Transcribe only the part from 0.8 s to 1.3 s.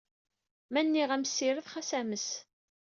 nniɣ-am